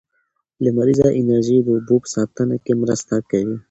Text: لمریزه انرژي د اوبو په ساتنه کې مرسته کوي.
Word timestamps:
لمریزه 0.63 1.07
انرژي 1.19 1.57
د 1.63 1.67
اوبو 1.75 1.95
په 2.03 2.09
ساتنه 2.15 2.55
کې 2.63 2.73
مرسته 2.81 3.15
کوي. 3.29 3.55